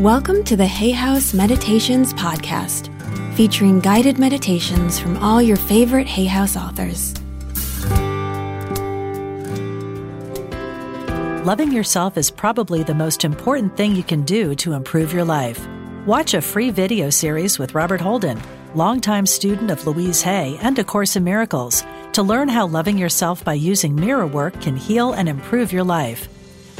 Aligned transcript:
Welcome 0.00 0.44
to 0.44 0.56
the 0.56 0.66
Hay 0.66 0.90
House 0.90 1.32
Meditations 1.32 2.12
Podcast, 2.12 2.92
featuring 3.34 3.80
guided 3.80 4.18
meditations 4.18 5.00
from 5.00 5.16
all 5.16 5.40
your 5.40 5.56
favorite 5.56 6.06
Hay 6.06 6.26
House 6.26 6.54
authors. 6.54 7.14
Loving 11.46 11.72
yourself 11.72 12.18
is 12.18 12.30
probably 12.30 12.82
the 12.82 12.94
most 12.94 13.24
important 13.24 13.74
thing 13.74 13.96
you 13.96 14.02
can 14.02 14.22
do 14.24 14.54
to 14.56 14.74
improve 14.74 15.14
your 15.14 15.24
life. 15.24 15.66
Watch 16.04 16.34
a 16.34 16.42
free 16.42 16.68
video 16.68 17.08
series 17.08 17.58
with 17.58 17.74
Robert 17.74 18.02
Holden, 18.02 18.38
longtime 18.74 19.24
student 19.24 19.70
of 19.70 19.86
Louise 19.86 20.20
Hay 20.20 20.58
and 20.60 20.78
A 20.78 20.84
Course 20.84 21.16
in 21.16 21.24
Miracles, 21.24 21.82
to 22.12 22.22
learn 22.22 22.48
how 22.48 22.66
loving 22.66 22.98
yourself 22.98 23.42
by 23.42 23.54
using 23.54 23.96
mirror 23.96 24.26
work 24.26 24.60
can 24.60 24.76
heal 24.76 25.14
and 25.14 25.26
improve 25.26 25.72
your 25.72 25.84
life. 25.84 26.28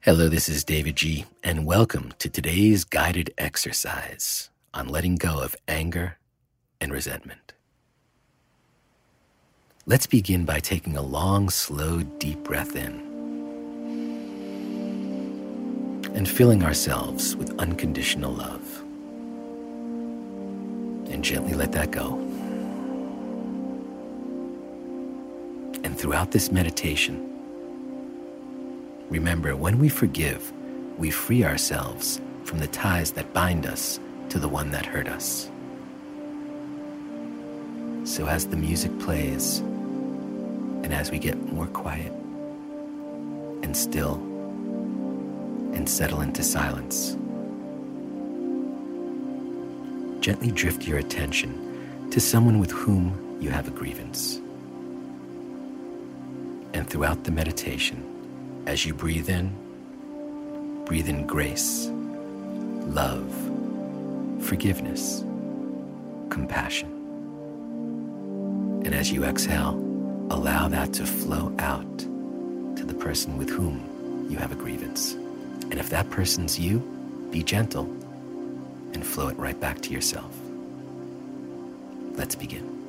Hello, 0.02 0.30
this 0.30 0.48
is 0.48 0.64
davidji, 0.64 1.26
and 1.44 1.66
welcome 1.66 2.14
to 2.18 2.30
today's 2.30 2.84
guided 2.84 3.34
exercise 3.36 4.48
on 4.72 4.88
letting 4.88 5.16
go 5.16 5.42
of 5.42 5.54
anger 5.68 6.16
and 6.80 6.90
resentment. 6.90 7.52
Let's 9.84 10.06
begin 10.06 10.46
by 10.46 10.58
taking 10.60 10.96
a 10.96 11.02
long, 11.02 11.50
slow, 11.50 12.00
deep 12.02 12.42
breath 12.44 12.76
in 12.76 12.98
and 16.14 16.26
filling 16.26 16.62
ourselves 16.62 17.36
with 17.36 17.60
unconditional 17.60 18.32
love. 18.32 18.80
And 21.12 21.22
gently 21.22 21.52
let 21.52 21.72
that 21.72 21.90
go. 21.90 22.14
And 25.84 25.98
throughout 25.98 26.30
this 26.30 26.50
meditation, 26.50 27.29
remember 29.10 29.56
when 29.56 29.78
we 29.78 29.88
forgive, 29.88 30.52
we 30.96 31.10
free 31.10 31.44
ourselves 31.44 32.20
from 32.44 32.60
the 32.60 32.68
ties 32.68 33.12
that 33.12 33.34
bind 33.34 33.66
us 33.66 34.00
to 34.30 34.38
the 34.38 34.48
one 34.48 34.70
that 34.70 34.86
hurt 34.86 35.08
us. 35.08 35.50
So 38.04 38.26
as 38.26 38.46
the 38.46 38.56
music 38.56 38.96
plays, 39.00 39.58
and 39.58 40.94
as 40.94 41.10
we 41.10 41.18
get 41.18 41.36
more 41.52 41.66
quiet 41.66 42.12
and 43.62 43.76
still 43.76 44.14
and 45.74 45.88
settle 45.88 46.20
into 46.20 46.42
silence, 46.42 47.16
gently 50.20 50.50
drift 50.50 50.86
your 50.86 50.98
attention 50.98 52.08
to 52.10 52.20
someone 52.20 52.58
with 52.58 52.70
whom 52.70 53.38
you 53.40 53.50
have 53.50 53.68
a 53.68 53.70
grievance. 53.70 54.40
And 56.74 56.88
throughout 56.88 57.24
the 57.24 57.30
meditation, 57.30 58.19
as 58.66 58.84
you 58.84 58.94
breathe 58.94 59.28
in, 59.28 59.54
breathe 60.84 61.08
in 61.08 61.26
grace, 61.26 61.88
love, 62.86 63.32
forgiveness, 64.40 65.24
compassion. 66.30 66.88
And 68.84 68.94
as 68.94 69.12
you 69.12 69.24
exhale, 69.24 69.74
allow 70.30 70.68
that 70.68 70.92
to 70.94 71.06
flow 71.06 71.54
out 71.58 71.98
to 71.98 72.84
the 72.84 72.94
person 72.94 73.36
with 73.36 73.50
whom 73.50 74.26
you 74.30 74.38
have 74.38 74.52
a 74.52 74.56
grievance. 74.56 75.14
And 75.70 75.74
if 75.74 75.90
that 75.90 76.08
person's 76.10 76.58
you, 76.58 76.80
be 77.30 77.42
gentle 77.42 77.84
and 78.94 79.04
flow 79.04 79.28
it 79.28 79.36
right 79.36 79.58
back 79.58 79.80
to 79.82 79.92
yourself. 79.92 80.34
Let's 82.16 82.34
begin. 82.34 82.79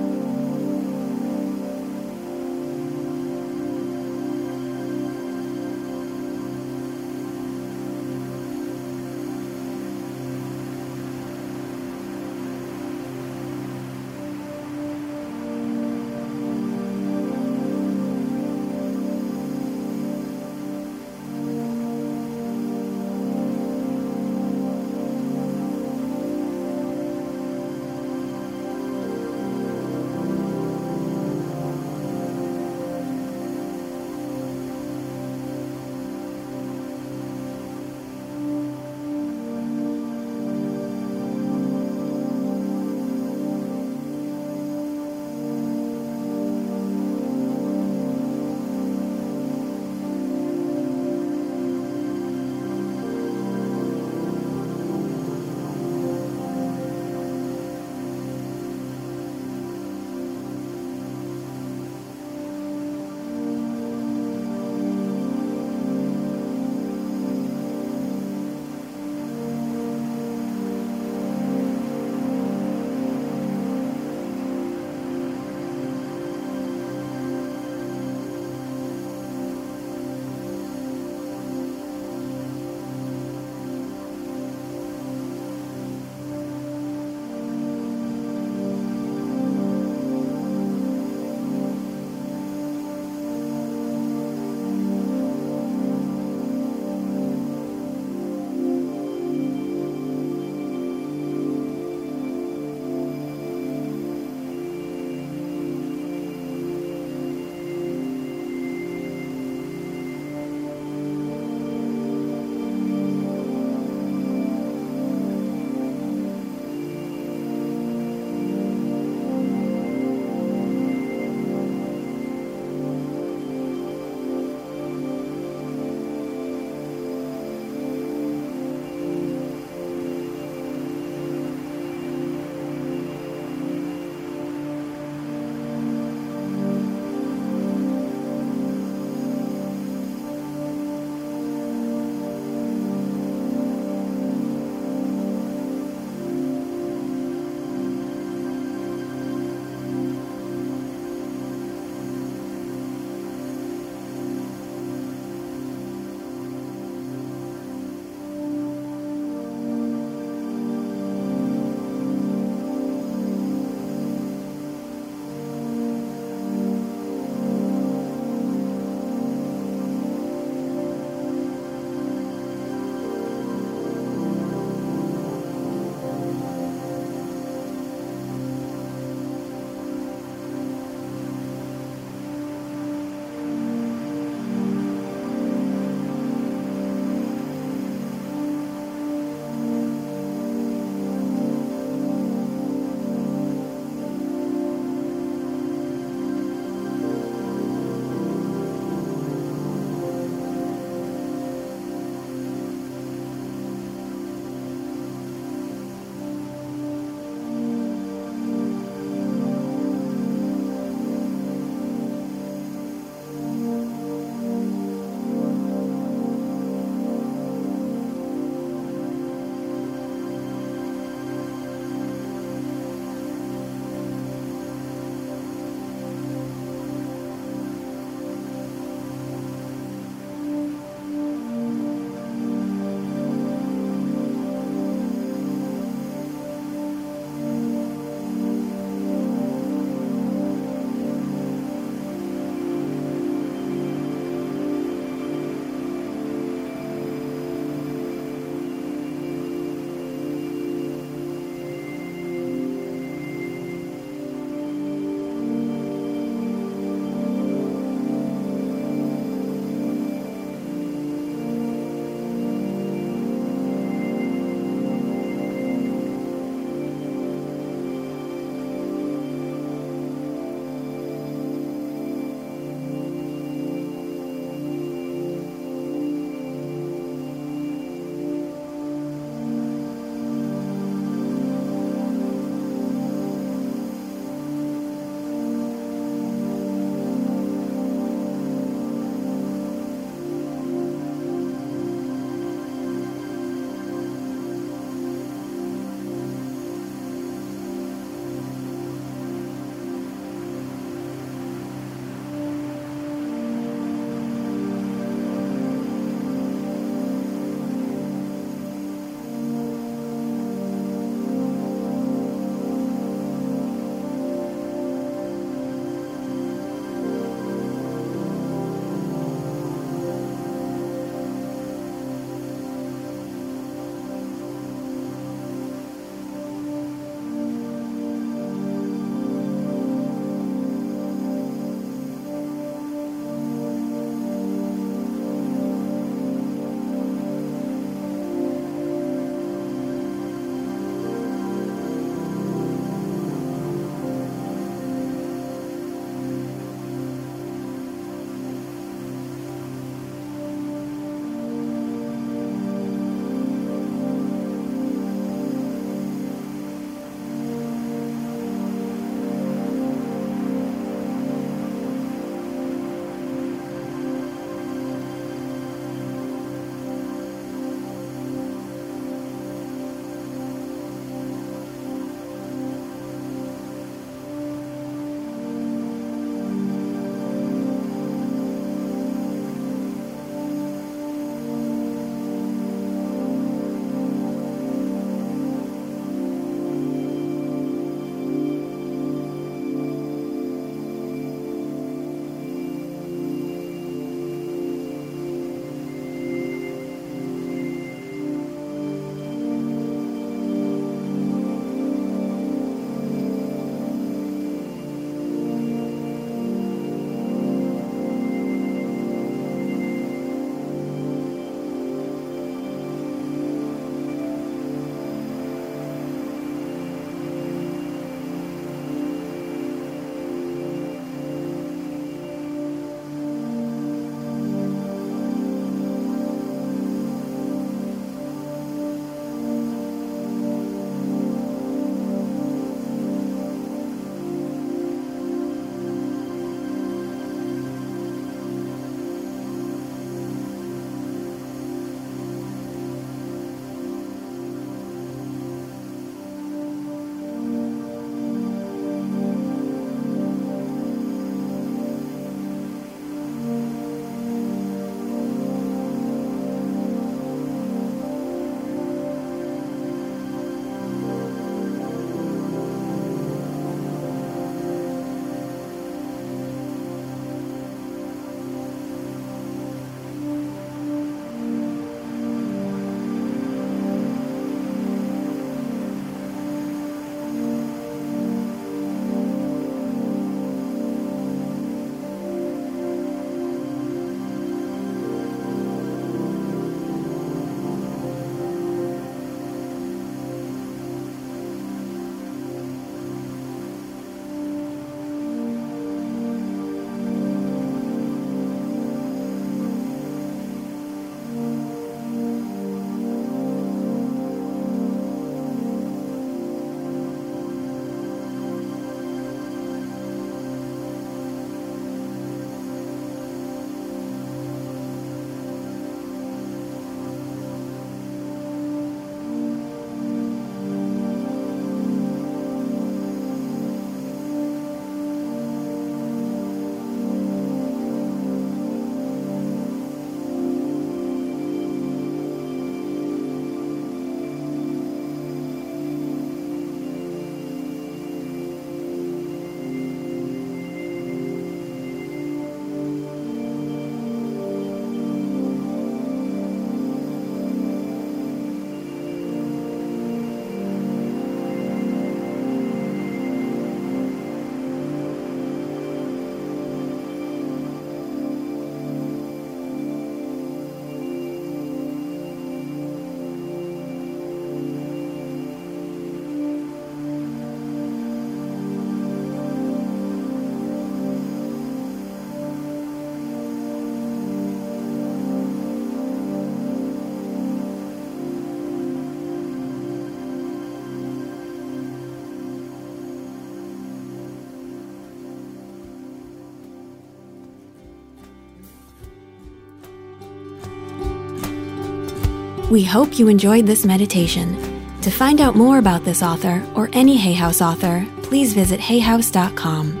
We 592.71 592.85
hope 592.85 593.19
you 593.19 593.27
enjoyed 593.27 593.65
this 593.65 593.85
meditation. 593.85 594.55
To 595.01 595.11
find 595.11 595.41
out 595.41 595.57
more 595.57 595.77
about 595.77 596.05
this 596.05 596.23
author 596.23 596.65
or 596.73 596.89
any 596.93 597.17
Hay 597.17 597.33
House 597.33 597.61
author, 597.61 598.07
please 598.23 598.53
visit 598.53 598.79
hayhouse.com. 598.79 600.00